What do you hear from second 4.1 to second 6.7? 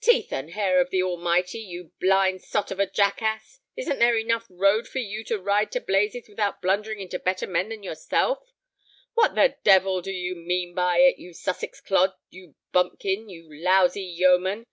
enough road for you to ride to blazes without